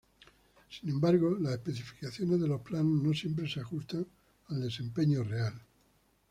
[0.67, 4.07] Sin embargo, las especificaciones de los planos no siempre se ajustan
[4.47, 5.53] al desempeño real.